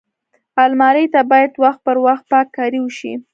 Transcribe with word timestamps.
الماري 0.63 1.05
ته 1.13 1.21
باید 1.31 1.51
وخت 1.63 1.79
پر 1.85 1.97
وخت 2.05 2.23
پاک 2.31 2.47
کاری 2.57 2.79
وشي 2.81 3.13